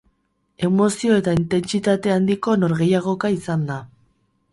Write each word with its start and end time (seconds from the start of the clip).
Emozio 0.67 1.17
eta 1.19 1.33
intentsitate 1.39 2.13
handiko 2.13 2.55
norgehiagoka 2.63 3.31
izan 3.37 3.67
da. 3.69 3.77